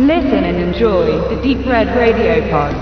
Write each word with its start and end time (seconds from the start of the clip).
Listen 0.00 0.44
and 0.44 0.56
enjoy 0.56 1.28
the 1.28 1.36
Deep 1.42 1.66
Red 1.66 1.94
Radio 1.94 2.40
Pod. 2.48 2.74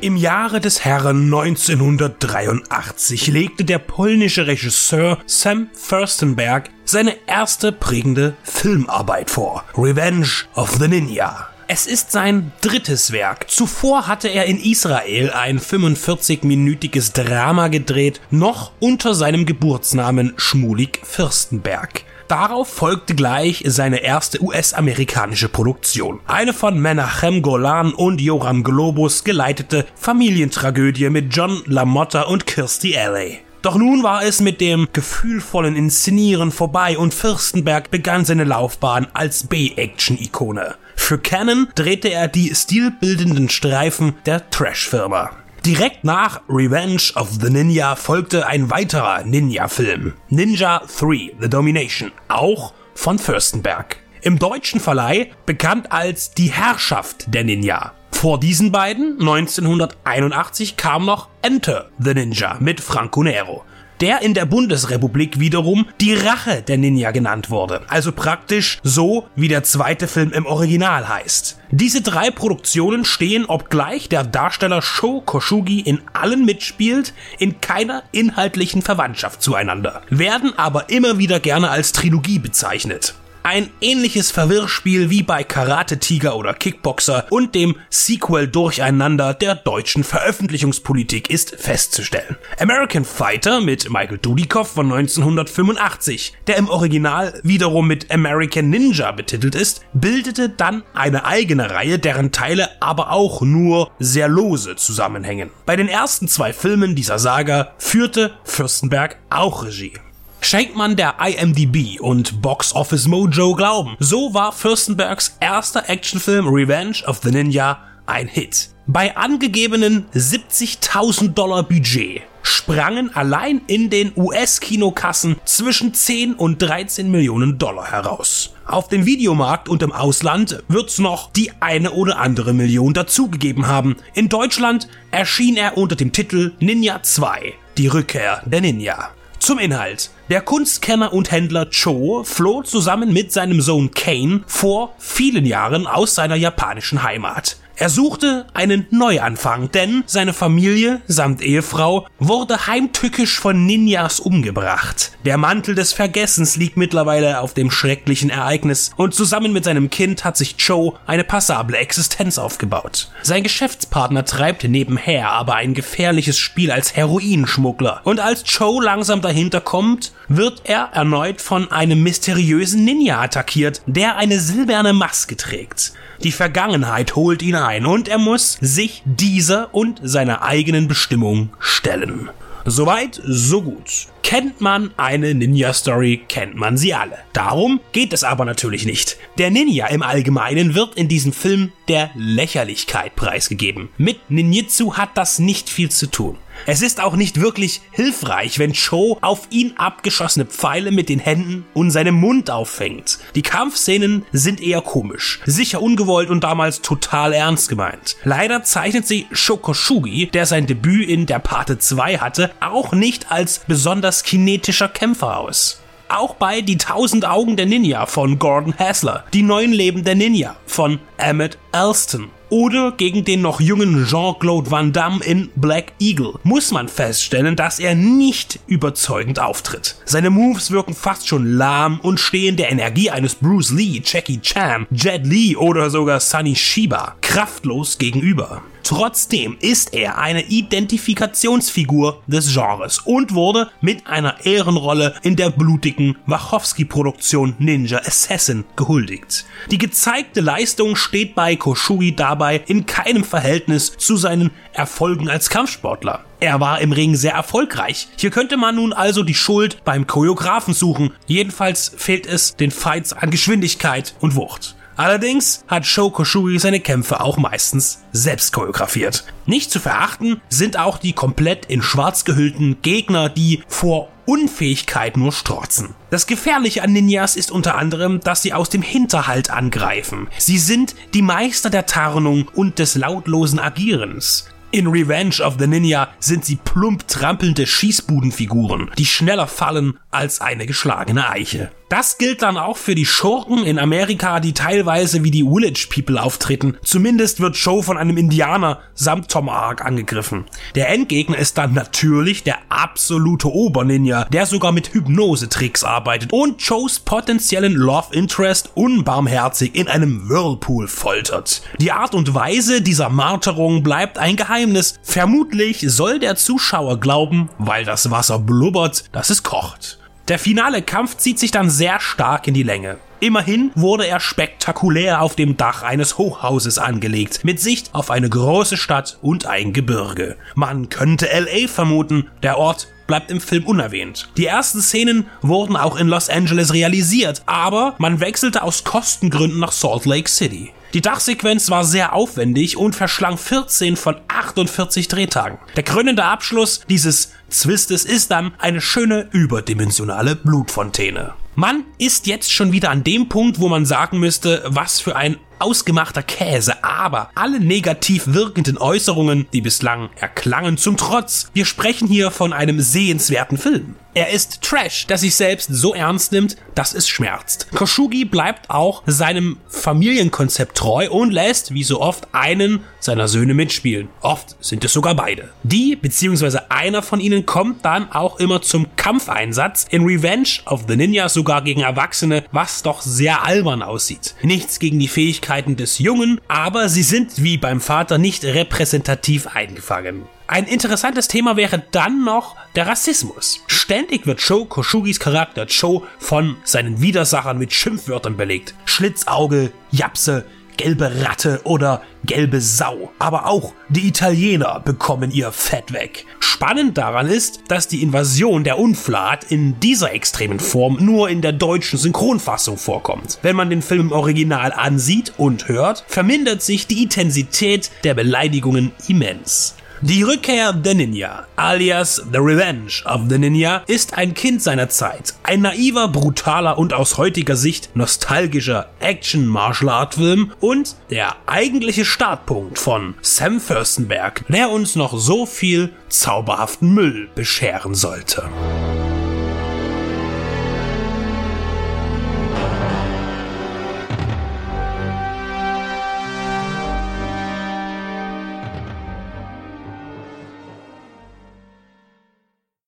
Im 0.00 0.16
Jahre 0.16 0.60
des 0.60 0.84
Herren 0.84 1.24
1983 1.24 3.26
legte 3.26 3.64
der 3.64 3.80
polnische 3.80 4.46
Regisseur 4.46 5.18
Sam 5.26 5.70
Furstenberg 5.74 6.70
seine 6.84 7.16
erste 7.26 7.72
prägende 7.72 8.36
Filmarbeit 8.44 9.28
vor, 9.28 9.64
Revenge 9.76 10.44
of 10.54 10.76
the 10.78 10.86
Ninja. 10.86 11.48
Es 11.72 11.86
ist 11.86 12.10
sein 12.10 12.50
drittes 12.62 13.12
Werk. 13.12 13.48
Zuvor 13.48 14.08
hatte 14.08 14.26
er 14.26 14.46
in 14.46 14.58
Israel 14.60 15.30
ein 15.30 15.60
45-minütiges 15.60 17.12
Drama 17.12 17.68
gedreht, 17.68 18.20
noch 18.32 18.72
unter 18.80 19.14
seinem 19.14 19.46
Geburtsnamen 19.46 20.32
Schmulik 20.34 20.98
Fürstenberg. 21.04 22.02
Darauf 22.26 22.66
folgte 22.66 23.14
gleich 23.14 23.62
seine 23.68 23.98
erste 23.98 24.42
US-amerikanische 24.42 25.48
Produktion. 25.48 26.18
Eine 26.26 26.54
von 26.54 26.76
Menachem 26.76 27.40
Golan 27.40 27.94
und 27.94 28.20
Joram 28.20 28.64
Globus 28.64 29.22
geleitete 29.22 29.86
Familientragödie 29.94 31.08
mit 31.08 31.32
John 31.36 31.62
LaMotta 31.66 32.22
und 32.22 32.48
Kirstie 32.48 32.98
Alley. 32.98 33.42
Doch 33.62 33.76
nun 33.76 34.02
war 34.02 34.24
es 34.24 34.40
mit 34.40 34.60
dem 34.60 34.88
gefühlvollen 34.92 35.76
Inszenieren 35.76 36.50
vorbei 36.50 36.98
und 36.98 37.14
Fürstenberg 37.14 37.92
begann 37.92 38.24
seine 38.24 38.44
Laufbahn 38.44 39.06
als 39.12 39.46
B-Action-Ikone. 39.46 40.74
Für 41.10 41.18
Canon 41.18 41.66
drehte 41.74 42.08
er 42.08 42.28
die 42.28 42.54
stilbildenden 42.54 43.48
Streifen 43.48 44.14
der 44.26 44.48
Trash-Firma. 44.48 45.32
Direkt 45.66 46.04
nach 46.04 46.40
Revenge 46.48 47.02
of 47.16 47.30
the 47.32 47.50
Ninja 47.50 47.96
folgte 47.96 48.46
ein 48.46 48.70
weiterer 48.70 49.24
Ninja-Film, 49.24 50.12
Ninja 50.28 50.80
3 51.00 51.32
The 51.40 51.48
Domination, 51.48 52.12
auch 52.28 52.74
von 52.94 53.18
Fürstenberg. 53.18 53.96
Im 54.22 54.38
deutschen 54.38 54.78
Verleih 54.78 55.32
bekannt 55.46 55.90
als 55.90 56.30
Die 56.30 56.52
Herrschaft 56.52 57.34
der 57.34 57.42
Ninja. 57.42 57.92
Vor 58.12 58.38
diesen 58.38 58.70
beiden, 58.70 59.18
1981, 59.18 60.76
kam 60.76 61.06
noch 61.06 61.28
Enter 61.42 61.90
the 61.98 62.14
Ninja 62.14 62.56
mit 62.60 62.80
Franco 62.80 63.24
Nero 63.24 63.64
der 64.00 64.22
in 64.22 64.34
der 64.34 64.46
Bundesrepublik 64.46 65.40
wiederum 65.40 65.86
die 66.00 66.14
Rache 66.14 66.62
der 66.62 66.78
Ninja 66.78 67.10
genannt 67.10 67.50
wurde. 67.50 67.82
Also 67.88 68.12
praktisch 68.12 68.78
so, 68.82 69.26
wie 69.36 69.48
der 69.48 69.62
zweite 69.62 70.08
Film 70.08 70.32
im 70.32 70.46
Original 70.46 71.08
heißt. 71.08 71.58
Diese 71.70 72.02
drei 72.02 72.30
Produktionen 72.30 73.04
stehen, 73.04 73.44
obgleich 73.46 74.08
der 74.08 74.24
Darsteller 74.24 74.82
Sho 74.82 75.20
Koshugi 75.20 75.80
in 75.80 76.00
allen 76.12 76.44
mitspielt, 76.44 77.14
in 77.38 77.60
keiner 77.60 78.02
inhaltlichen 78.12 78.82
Verwandtschaft 78.82 79.42
zueinander, 79.42 80.02
werden 80.10 80.52
aber 80.58 80.90
immer 80.90 81.18
wieder 81.18 81.38
gerne 81.38 81.70
als 81.70 81.92
Trilogie 81.92 82.38
bezeichnet. 82.38 83.14
Ein 83.42 83.70
ähnliches 83.80 84.30
Verwirrspiel 84.30 85.08
wie 85.08 85.22
bei 85.22 85.44
Karate 85.44 85.98
Tiger 85.98 86.36
oder 86.36 86.52
Kickboxer 86.52 87.26
und 87.30 87.54
dem 87.54 87.76
Sequel 87.88 88.48
Durcheinander 88.48 89.32
der 89.32 89.54
deutschen 89.54 90.04
Veröffentlichungspolitik 90.04 91.30
ist 91.30 91.56
festzustellen. 91.58 92.36
American 92.58 93.06
Fighter 93.06 93.62
mit 93.62 93.88
Michael 93.88 94.18
Dudikoff 94.18 94.72
von 94.72 94.92
1985, 94.92 96.34
der 96.46 96.58
im 96.58 96.68
Original 96.68 97.40
wiederum 97.42 97.88
mit 97.88 98.10
American 98.10 98.68
Ninja 98.68 99.10
betitelt 99.12 99.54
ist, 99.54 99.86
bildete 99.94 100.50
dann 100.50 100.82
eine 100.92 101.24
eigene 101.24 101.70
Reihe, 101.70 101.98
deren 101.98 102.32
Teile 102.32 102.68
aber 102.80 103.10
auch 103.10 103.40
nur 103.40 103.90
sehr 103.98 104.28
lose 104.28 104.76
zusammenhängen. 104.76 105.50
Bei 105.64 105.76
den 105.76 105.88
ersten 105.88 106.28
zwei 106.28 106.52
Filmen 106.52 106.94
dieser 106.94 107.18
Saga 107.18 107.72
führte 107.78 108.32
Fürstenberg 108.44 109.16
auch 109.30 109.64
Regie. 109.64 109.94
Schenkt 110.40 110.74
man 110.74 110.96
der 110.96 111.16
IMDb 111.20 112.00
und 112.00 112.40
Box 112.40 112.74
Office 112.74 113.06
Mojo 113.06 113.54
Glauben, 113.54 113.96
so 113.98 114.32
war 114.32 114.52
Fürstenbergs 114.52 115.36
erster 115.38 115.88
Actionfilm 115.88 116.48
Revenge 116.48 117.02
of 117.06 117.20
the 117.22 117.30
Ninja 117.30 117.78
ein 118.06 118.26
Hit. 118.26 118.70
Bei 118.86 119.16
angegebenen 119.16 120.06
70.000 120.14 121.34
Dollar 121.34 121.62
Budget 121.62 122.22
sprangen 122.42 123.14
allein 123.14 123.60
in 123.66 123.90
den 123.90 124.12
US-Kinokassen 124.16 125.36
zwischen 125.44 125.94
10 125.94 126.34
und 126.34 126.60
13 126.60 127.10
Millionen 127.10 127.58
Dollar 127.58 127.92
heraus. 127.92 128.54
Auf 128.66 128.88
dem 128.88 129.06
Videomarkt 129.06 129.68
und 129.68 129.82
im 129.82 129.92
Ausland 129.92 130.62
wird's 130.68 130.98
noch 130.98 131.30
die 131.32 131.52
eine 131.60 131.92
oder 131.92 132.18
andere 132.18 132.54
Million 132.54 132.94
dazugegeben 132.94 133.68
haben. 133.68 133.96
In 134.14 134.28
Deutschland 134.28 134.88
erschien 135.10 135.56
er 135.56 135.76
unter 135.76 135.96
dem 135.96 136.12
Titel 136.12 136.52
Ninja 136.60 137.02
2, 137.02 137.52
die 137.76 137.88
Rückkehr 137.88 138.42
der 138.46 138.62
Ninja. 138.62 139.10
Zum 139.40 139.58
Inhalt. 139.58 140.10
Der 140.28 140.42
Kunstkenner 140.42 141.14
und 141.14 141.30
Händler 141.32 141.70
Cho 141.70 142.24
floh 142.24 142.62
zusammen 142.62 143.14
mit 143.14 143.32
seinem 143.32 143.62
Sohn 143.62 143.90
Kane 143.90 144.42
vor 144.46 144.94
vielen 144.98 145.46
Jahren 145.46 145.86
aus 145.86 146.14
seiner 146.14 146.36
japanischen 146.36 147.02
Heimat. 147.02 147.56
Er 147.80 147.88
suchte 147.88 148.44
einen 148.52 148.86
Neuanfang, 148.90 149.70
denn 149.72 150.04
seine 150.04 150.34
Familie 150.34 151.00
samt 151.06 151.40
Ehefrau 151.40 152.06
wurde 152.18 152.66
heimtückisch 152.66 153.40
von 153.40 153.64
Ninjas 153.64 154.20
umgebracht. 154.20 155.12
Der 155.24 155.38
Mantel 155.38 155.74
des 155.74 155.94
Vergessens 155.94 156.56
liegt 156.56 156.76
mittlerweile 156.76 157.40
auf 157.40 157.54
dem 157.54 157.70
schrecklichen 157.70 158.28
Ereignis 158.28 158.90
und 158.98 159.14
zusammen 159.14 159.54
mit 159.54 159.64
seinem 159.64 159.88
Kind 159.88 160.26
hat 160.26 160.36
sich 160.36 160.56
Joe 160.58 160.92
eine 161.06 161.24
passable 161.24 161.78
Existenz 161.78 162.36
aufgebaut. 162.36 163.10
Sein 163.22 163.44
Geschäftspartner 163.44 164.26
treibt 164.26 164.62
nebenher 164.64 165.30
aber 165.30 165.54
ein 165.54 165.72
gefährliches 165.72 166.36
Spiel 166.36 166.70
als 166.70 166.96
Heroinschmuggler 166.96 168.02
und 168.04 168.20
als 168.20 168.44
Joe 168.44 168.84
langsam 168.84 169.22
dahinter 169.22 169.62
kommt, 169.62 170.12
wird 170.28 170.60
er 170.64 170.90
erneut 170.92 171.40
von 171.40 171.72
einem 171.72 172.02
mysteriösen 172.02 172.84
Ninja 172.84 173.22
attackiert, 173.22 173.80
der 173.86 174.18
eine 174.18 174.38
silberne 174.38 174.92
Maske 174.92 175.38
trägt. 175.38 175.94
Die 176.22 176.32
Vergangenheit 176.32 177.16
holt 177.16 177.40
ihn 177.40 177.54
ein 177.54 177.69
und 177.78 178.08
er 178.08 178.18
muss 178.18 178.58
sich 178.60 179.02
dieser 179.04 179.72
und 179.72 180.00
seiner 180.02 180.42
eigenen 180.42 180.88
Bestimmung 180.88 181.50
stellen. 181.60 182.28
Soweit, 182.66 183.20
so 183.24 183.62
gut. 183.62 184.08
Kennt 184.22 184.60
man 184.60 184.90
eine 184.96 185.34
Ninja-Story, 185.34 186.24
kennt 186.28 186.56
man 186.56 186.76
sie 186.76 186.92
alle. 186.94 187.16
Darum 187.32 187.80
geht 187.92 188.12
es 188.12 188.22
aber 188.22 188.44
natürlich 188.44 188.84
nicht. 188.84 189.16
Der 189.38 189.50
Ninja 189.50 189.86
im 189.86 190.02
Allgemeinen 190.02 190.74
wird 190.74 190.94
in 190.94 191.08
diesem 191.08 191.32
Film 191.32 191.72
der 191.88 192.10
Lächerlichkeit 192.14 193.16
preisgegeben. 193.16 193.88
Mit 193.96 194.30
Ninjitsu 194.30 194.94
hat 194.94 195.16
das 195.16 195.38
nicht 195.38 195.70
viel 195.70 195.90
zu 195.90 196.06
tun. 196.06 196.36
Es 196.66 196.82
ist 196.82 197.00
auch 197.00 197.16
nicht 197.16 197.40
wirklich 197.40 197.80
hilfreich, 197.90 198.58
wenn 198.58 198.72
Cho 198.72 199.18
auf 199.20 199.48
ihn 199.50 199.74
abgeschossene 199.76 200.46
Pfeile 200.46 200.90
mit 200.90 201.08
den 201.08 201.18
Händen 201.18 201.64
und 201.74 201.90
seinem 201.90 202.14
Mund 202.14 202.50
auffängt. 202.50 203.18
Die 203.34 203.42
Kampfszenen 203.42 204.24
sind 204.32 204.60
eher 204.60 204.82
komisch, 204.82 205.40
sicher 205.46 205.82
ungewollt 205.82 206.30
und 206.30 206.44
damals 206.44 206.82
total 206.82 207.32
ernst 207.32 207.68
gemeint. 207.68 208.16
Leider 208.24 208.62
zeichnet 208.62 209.06
sie 209.06 209.26
Shokoshugi, 209.32 210.26
der 210.26 210.46
sein 210.46 210.66
Debüt 210.66 211.08
in 211.08 211.26
der 211.26 211.38
Parte 211.38 211.78
2 211.78 212.18
hatte, 212.18 212.50
auch 212.60 212.92
nicht 212.92 213.32
als 213.32 213.60
besonders 213.66 214.22
kinetischer 214.22 214.88
Kämpfer 214.88 215.38
aus. 215.38 215.80
Auch 216.08 216.34
bei 216.34 216.60
Die 216.60 216.76
tausend 216.76 217.24
Augen 217.24 217.56
der 217.56 217.66
Ninja 217.66 218.06
von 218.06 218.38
Gordon 218.38 218.74
Hassler, 218.76 219.24
Die 219.32 219.42
neuen 219.42 219.72
Leben 219.72 220.02
der 220.04 220.16
Ninja 220.16 220.56
von 220.66 220.98
Emmett 221.16 221.56
Alston 221.72 222.30
oder 222.50 222.92
gegen 222.92 223.24
den 223.24 223.42
noch 223.42 223.60
jungen 223.60 224.06
Jean-Claude 224.06 224.70
Van 224.70 224.92
Damme 224.92 225.24
in 225.24 225.48
Black 225.56 225.92
Eagle, 225.98 226.34
muss 226.42 226.70
man 226.70 226.88
feststellen, 226.88 227.56
dass 227.56 227.78
er 227.78 227.94
nicht 227.94 228.60
überzeugend 228.66 229.38
auftritt. 229.40 229.96
Seine 230.04 230.30
Moves 230.30 230.70
wirken 230.70 230.94
fast 230.94 231.28
schon 231.28 231.52
lahm 231.52 232.00
und 232.00 232.20
stehen 232.20 232.56
der 232.56 232.70
Energie 232.70 233.10
eines 233.10 233.36
Bruce 233.36 233.70
Lee, 233.70 234.02
Jackie 234.04 234.40
Chan, 234.40 234.86
Jet 234.90 235.26
Li 235.26 235.56
oder 235.56 235.90
sogar 235.90 236.20
Sunny 236.20 236.56
Shiba 236.56 237.16
kraftlos 237.20 237.98
gegenüber. 237.98 238.62
Trotzdem 238.90 239.56
ist 239.60 239.94
er 239.94 240.18
eine 240.18 240.46
Identifikationsfigur 240.46 242.24
des 242.26 242.52
Genres 242.52 242.98
und 242.98 243.34
wurde 243.34 243.70
mit 243.80 244.08
einer 244.08 244.44
Ehrenrolle 244.44 245.14
in 245.22 245.36
der 245.36 245.50
blutigen 245.50 246.18
Wachowski-Produktion 246.26 247.54
Ninja 247.60 247.98
Assassin 247.98 248.64
gehuldigt. 248.74 249.46
Die 249.70 249.78
gezeigte 249.78 250.40
Leistung 250.40 250.96
steht 250.96 251.36
bei 251.36 251.54
Koshugi 251.54 252.16
dabei 252.16 252.64
in 252.66 252.84
keinem 252.84 253.22
Verhältnis 253.22 253.96
zu 253.96 254.16
seinen 254.16 254.50
Erfolgen 254.72 255.30
als 255.30 255.50
Kampfsportler. 255.50 256.24
Er 256.40 256.58
war 256.58 256.80
im 256.80 256.90
Ring 256.90 257.14
sehr 257.14 257.34
erfolgreich. 257.34 258.08
Hier 258.16 258.32
könnte 258.32 258.56
man 258.56 258.74
nun 258.74 258.92
also 258.92 259.22
die 259.22 259.34
Schuld 259.34 259.84
beim 259.84 260.08
Choreografen 260.08 260.74
suchen. 260.74 261.12
Jedenfalls 261.28 261.92
fehlt 261.96 262.26
es 262.26 262.56
den 262.56 262.72
Fights 262.72 263.12
an 263.12 263.30
Geschwindigkeit 263.30 264.16
und 264.18 264.34
Wucht. 264.34 264.74
Allerdings 265.00 265.64
hat 265.66 265.86
Sho 265.86 266.10
Koshuri 266.10 266.58
seine 266.58 266.78
Kämpfe 266.78 267.22
auch 267.22 267.38
meistens 267.38 268.02
selbst 268.12 268.52
choreografiert. 268.52 269.24
Nicht 269.46 269.70
zu 269.70 269.80
verachten 269.80 270.42
sind 270.50 270.78
auch 270.78 270.98
die 270.98 271.14
komplett 271.14 271.64
in 271.64 271.80
schwarz 271.80 272.26
gehüllten 272.26 272.82
Gegner, 272.82 273.30
die 273.30 273.62
vor 273.66 274.10
Unfähigkeit 274.26 275.16
nur 275.16 275.32
strotzen. 275.32 275.94
Das 276.10 276.26
Gefährliche 276.26 276.82
an 276.82 276.92
Ninjas 276.92 277.36
ist 277.36 277.50
unter 277.50 277.76
anderem, 277.76 278.20
dass 278.20 278.42
sie 278.42 278.52
aus 278.52 278.68
dem 278.68 278.82
Hinterhalt 278.82 279.48
angreifen. 279.48 280.28
Sie 280.36 280.58
sind 280.58 280.94
die 281.14 281.22
Meister 281.22 281.70
der 281.70 281.86
Tarnung 281.86 282.50
und 282.54 282.78
des 282.78 282.94
lautlosen 282.94 283.58
Agierens. 283.58 284.50
In 284.72 284.86
Revenge 284.86 285.40
of 285.40 285.56
the 285.58 285.66
Ninja 285.66 286.10
sind 286.20 286.44
sie 286.44 286.54
plump 286.54 287.08
trampelnde 287.08 287.66
Schießbudenfiguren, 287.66 288.92
die 288.96 289.06
schneller 289.06 289.48
fallen 289.48 289.98
als 290.12 290.40
eine 290.40 290.64
geschlagene 290.66 291.28
Eiche. 291.28 291.72
Das 291.88 292.18
gilt 292.18 292.42
dann 292.42 292.56
auch 292.56 292.76
für 292.76 292.94
die 292.94 293.04
Schurken 293.04 293.64
in 293.64 293.76
Amerika, 293.76 294.38
die 294.38 294.52
teilweise 294.52 295.24
wie 295.24 295.32
die 295.32 295.42
Village 295.42 295.88
People 295.92 296.22
auftreten. 296.22 296.76
Zumindest 296.84 297.40
wird 297.40 297.56
Joe 297.56 297.82
von 297.82 297.98
einem 297.98 298.16
Indianer 298.16 298.78
samt 298.94 299.28
Tomahawk 299.28 299.84
angegriffen. 299.84 300.44
Der 300.76 300.88
Endgegner 300.88 301.36
ist 301.36 301.58
dann 301.58 301.74
natürlich 301.74 302.44
der 302.44 302.58
absolute 302.68 303.52
Oberninja, 303.52 304.26
der 304.26 304.46
sogar 304.46 304.70
mit 304.70 304.94
Hypnose-Tricks 304.94 305.82
arbeitet 305.82 306.32
und 306.32 306.62
Joes 306.62 307.00
potenziellen 307.00 307.74
Love 307.74 308.14
Interest 308.14 308.70
unbarmherzig 308.74 309.74
in 309.74 309.88
einem 309.88 310.28
Whirlpool 310.28 310.86
foltert. 310.86 311.62
Die 311.80 311.90
Art 311.90 312.14
und 312.14 312.36
Weise 312.36 312.82
dieser 312.82 313.08
Marterung 313.08 313.82
bleibt 313.82 314.16
ein 314.16 314.36
Geheimnis. 314.36 314.59
Vermutlich 315.02 315.84
soll 315.88 316.18
der 316.18 316.36
Zuschauer 316.36 317.00
glauben, 317.00 317.48
weil 317.58 317.84
das 317.84 318.10
Wasser 318.10 318.38
blubbert, 318.38 319.04
dass 319.12 319.30
es 319.30 319.42
kocht. 319.42 319.98
Der 320.28 320.38
finale 320.38 320.82
Kampf 320.82 321.16
zieht 321.16 321.38
sich 321.38 321.50
dann 321.50 321.70
sehr 321.70 321.98
stark 321.98 322.46
in 322.46 322.54
die 322.54 322.62
Länge. 322.62 322.98
Immerhin 323.20 323.70
wurde 323.74 324.06
er 324.06 324.18
spektakulär 324.18 325.20
auf 325.20 325.34
dem 325.34 325.56
Dach 325.56 325.82
eines 325.82 326.16
Hochhauses 326.16 326.78
angelegt, 326.78 327.40
mit 327.44 327.60
Sicht 327.60 327.94
auf 327.94 328.10
eine 328.10 328.30
große 328.30 328.76
Stadt 328.78 329.18
und 329.20 329.44
ein 329.46 329.72
Gebirge. 329.72 330.36
Man 330.54 330.88
könnte 330.88 331.26
LA 331.26 331.68
vermuten, 331.68 332.28
der 332.42 332.56
Ort 332.56 332.88
bleibt 333.06 333.30
im 333.30 333.40
Film 333.40 333.66
unerwähnt. 333.66 334.28
Die 334.36 334.46
ersten 334.46 334.80
Szenen 334.80 335.26
wurden 335.42 335.76
auch 335.76 335.96
in 335.96 336.06
Los 336.06 336.30
Angeles 336.30 336.72
realisiert, 336.72 337.42
aber 337.44 337.94
man 337.98 338.20
wechselte 338.20 338.62
aus 338.62 338.84
Kostengründen 338.84 339.58
nach 339.58 339.72
Salt 339.72 340.06
Lake 340.06 340.30
City. 340.30 340.70
Die 340.92 341.00
Dachsequenz 341.00 341.70
war 341.70 341.84
sehr 341.84 342.14
aufwendig 342.14 342.76
und 342.76 342.96
verschlang 342.96 343.38
14 343.38 343.94
von 343.96 344.16
48 344.26 345.06
Drehtagen. 345.06 345.58
Der 345.76 345.84
krönende 345.84 346.24
Abschluss 346.24 346.80
dieses 346.88 347.32
Zwistes 347.48 348.04
ist 348.04 348.32
dann 348.32 348.52
eine 348.58 348.80
schöne 348.80 349.28
überdimensionale 349.30 350.34
Blutfontäne. 350.34 351.34
Man 351.54 351.84
ist 351.98 352.26
jetzt 352.26 352.52
schon 352.52 352.72
wieder 352.72 352.90
an 352.90 353.04
dem 353.04 353.28
Punkt, 353.28 353.60
wo 353.60 353.68
man 353.68 353.86
sagen 353.86 354.18
müsste, 354.18 354.64
was 354.66 354.98
für 354.98 355.14
ein 355.14 355.36
ausgemachter 355.60 356.22
Käse, 356.22 356.82
aber 356.82 357.30
alle 357.34 357.60
negativ 357.60 358.24
wirkenden 358.28 358.78
Äußerungen, 358.78 359.46
die 359.52 359.60
bislang 359.60 360.10
erklangen, 360.16 360.76
zum 360.78 360.96
Trotz. 360.96 361.50
Wir 361.52 361.66
sprechen 361.66 362.08
hier 362.08 362.30
von 362.30 362.52
einem 362.52 362.80
sehenswerten 362.80 363.58
Film. 363.58 363.94
Er 364.12 364.30
ist 364.30 364.62
Trash, 364.62 365.06
der 365.06 365.18
sich 365.18 365.36
selbst 365.36 365.68
so 365.70 365.94
ernst 365.94 366.32
nimmt, 366.32 366.56
dass 366.74 366.94
es 366.94 367.08
schmerzt. 367.08 367.68
Koshugi 367.72 368.24
bleibt 368.24 368.68
auch 368.68 369.04
seinem 369.06 369.58
Familienkonzept 369.68 370.76
treu 370.76 371.08
und 371.10 371.30
lässt, 371.30 371.72
wie 371.74 371.84
so 371.84 372.00
oft, 372.00 372.26
einen 372.32 372.80
seiner 372.98 373.28
Söhne 373.28 373.54
mitspielen. 373.54 374.08
Oft 374.20 374.56
sind 374.60 374.84
es 374.84 374.92
sogar 374.92 375.14
beide. 375.14 375.50
Die, 375.62 375.94
beziehungsweise 375.94 376.72
einer 376.72 377.02
von 377.02 377.20
ihnen 377.20 377.46
kommt 377.46 377.84
dann 377.84 378.10
auch 378.10 378.40
immer 378.40 378.62
zum 378.62 378.88
Kampfeinsatz. 378.96 379.86
In 379.90 380.04
Revenge 380.04 380.60
of 380.66 380.86
the 380.88 380.96
Ninja 380.96 381.28
sogar 381.28 381.62
gegen 381.62 381.82
Erwachsene, 381.82 382.44
was 382.50 382.82
doch 382.82 383.02
sehr 383.02 383.44
albern 383.44 383.82
aussieht. 383.82 384.34
Nichts 384.42 384.80
gegen 384.80 384.98
die 384.98 385.08
Fähigkeiten 385.08 385.76
des 385.76 386.00
Jungen, 386.00 386.40
aber 386.48 386.88
sie 386.88 387.04
sind 387.04 387.42
wie 387.42 387.58
beim 387.58 387.80
Vater 387.80 388.18
nicht 388.18 388.44
repräsentativ 388.44 389.46
eingefangen. 389.46 390.24
Ein 390.50 390.64
interessantes 390.64 391.28
Thema 391.28 391.56
wäre 391.56 391.80
dann 391.92 392.24
noch 392.24 392.56
der 392.74 392.88
Rassismus. 392.88 393.60
Ständig 393.68 394.26
wird 394.26 394.40
Joe 394.40 394.66
Koshugis 394.66 395.20
Charakter 395.20 395.66
Joe 395.66 396.02
von 396.18 396.56
seinen 396.64 397.00
Widersachern 397.00 397.56
mit 397.56 397.72
Schimpfwörtern 397.72 398.36
belegt. 398.36 398.74
Schlitzauge, 398.84 399.70
Japse, 399.92 400.44
gelbe 400.76 401.22
Ratte 401.24 401.60
oder 401.62 402.02
gelbe 402.24 402.60
Sau. 402.60 403.12
Aber 403.20 403.46
auch 403.46 403.74
die 403.90 404.08
Italiener 404.08 404.80
bekommen 404.80 405.30
ihr 405.30 405.52
Fett 405.52 405.92
weg. 405.92 406.26
Spannend 406.40 406.98
daran 406.98 407.28
ist, 407.28 407.60
dass 407.68 407.86
die 407.86 408.02
Invasion 408.02 408.64
der 408.64 408.80
Unflat 408.80 409.44
in 409.52 409.78
dieser 409.78 410.12
extremen 410.12 410.58
Form 410.58 410.96
nur 410.98 411.28
in 411.28 411.42
der 411.42 411.52
deutschen 411.52 411.96
Synchronfassung 411.96 412.76
vorkommt. 412.76 413.38
Wenn 413.42 413.54
man 413.54 413.70
den 413.70 413.82
Film 413.82 414.08
im 414.08 414.12
Original 414.12 414.72
ansieht 414.72 415.32
und 415.36 415.68
hört, 415.68 416.04
vermindert 416.08 416.60
sich 416.60 416.88
die 416.88 417.04
Intensität 417.04 417.92
der 418.02 418.14
Beleidigungen 418.14 418.90
immens. 419.06 419.76
Die 420.02 420.22
Rückkehr 420.22 420.72
der 420.72 420.94
Ninja, 420.94 421.46
alias 421.56 422.24
The 422.32 422.38
Revenge 422.38 423.02
of 423.04 423.24
the 423.28 423.36
Ninja, 423.36 423.82
ist 423.86 424.16
ein 424.16 424.32
Kind 424.32 424.62
seiner 424.62 424.88
Zeit. 424.88 425.34
Ein 425.42 425.60
naiver, 425.60 426.08
brutaler 426.08 426.78
und 426.78 426.94
aus 426.94 427.18
heutiger 427.18 427.54
Sicht 427.54 427.94
nostalgischer 427.94 428.88
Action-Martial-Art-Film 429.00 430.52
und 430.58 430.96
der 431.10 431.36
eigentliche 431.44 432.06
Startpunkt 432.06 432.78
von 432.78 433.14
Sam 433.20 433.60
Furstenberg, 433.60 434.46
der 434.48 434.70
uns 434.70 434.96
noch 434.96 435.18
so 435.18 435.44
viel 435.44 435.92
zauberhaften 436.08 436.94
Müll 436.94 437.28
bescheren 437.34 437.94
sollte. 437.94 438.48